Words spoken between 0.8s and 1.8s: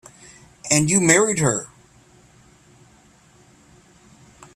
you married her.